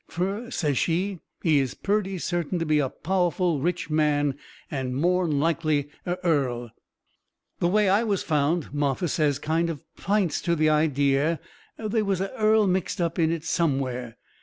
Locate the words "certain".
2.17-2.57